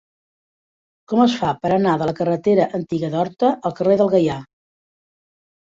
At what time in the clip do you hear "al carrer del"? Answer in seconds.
3.71-4.13